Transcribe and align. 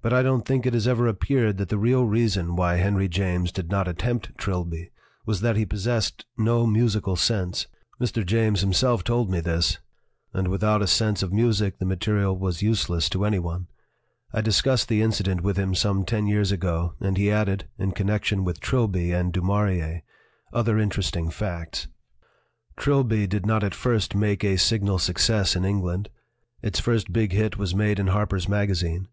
"But 0.00 0.12
I 0.12 0.24
don't 0.24 0.44
think 0.44 0.66
it 0.66 0.74
has 0.74 0.88
ever 0.88 1.06
appeared 1.06 1.56
that 1.58 1.68
the 1.68 1.78
real 1.78 2.04
reason 2.04 2.56
why 2.56 2.78
Henry 2.78 3.06
James 3.06 3.52
did 3.52 3.70
not 3.70 3.86
at 3.86 3.98
tempt 4.00 4.36
Trilby 4.36 4.90
was 5.24 5.40
that 5.40 5.54
he 5.54 5.64
possessed 5.64 6.26
no 6.36 6.66
musical 6.66 7.14
sense; 7.14 7.68
Mr. 8.00 8.26
James 8.26 8.60
himself 8.62 9.04
told 9.04 9.30
me 9.30 9.38
this, 9.38 9.78
and 10.34 10.48
with 10.48 10.64
out 10.64 10.82
a 10.82 10.88
sense 10.88 11.22
of 11.22 11.32
music 11.32 11.78
the 11.78 11.84
material 11.84 12.36
was 12.36 12.60
useless 12.60 13.08
to 13.10 13.18
LITERATURE 13.18 13.36
IN 13.36 13.42
THE 13.44 13.48
MAKING 13.48 13.50
any 13.52 13.52
one. 13.52 13.66
I 14.32 14.40
discussed 14.40 14.88
the 14.88 15.00
incident 15.00 15.42
with 15.42 15.56
him 15.58 15.76
some 15.76 16.04
ten 16.04 16.26
years 16.26 16.50
ago 16.50 16.94
and 16.98 17.16
he 17.16 17.30
added, 17.30 17.68
in 17.78 17.92
connection 17.92 18.42
with 18.42 18.58
Trilby 18.58 19.12
and 19.12 19.32
Du 19.32 19.42
Maurier, 19.42 20.02
other 20.52 20.76
interesting 20.76 21.30
facts. 21.30 21.86
"Trilby 22.76 23.28
did 23.28 23.46
not 23.46 23.62
at 23.62 23.76
first 23.76 24.16
make 24.16 24.42
a 24.42 24.56
signal 24.56 24.98
success 24.98 25.54
in 25.54 25.64
England. 25.64 26.08
Its 26.62 26.80
first 26.80 27.12
big 27.12 27.30
hit 27.30 27.58
was 27.58 27.76
made 27.76 28.00
in 28.00 28.08
Harper's 28.08 28.48
Magazine. 28.48 29.06